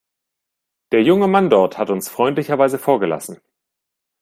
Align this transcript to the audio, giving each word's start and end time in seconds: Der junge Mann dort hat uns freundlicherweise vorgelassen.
Der 0.93 1.03
junge 1.03 1.27
Mann 1.27 1.51
dort 1.51 1.77
hat 1.77 1.91
uns 1.91 2.09
freundlicherweise 2.09 2.79
vorgelassen. 2.79 3.39